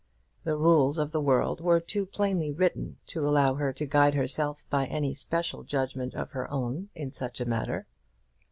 [0.45, 4.65] The rules of the world were too plainly written to allow her to guide herself
[4.71, 7.85] by any special judgment of her own in such a matter.